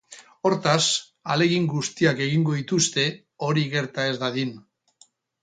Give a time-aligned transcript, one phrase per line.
[0.49, 0.85] Hortaz,
[1.33, 3.05] ahalegin guztiak egingo dituzte
[3.49, 4.57] hori gerta ez dadin.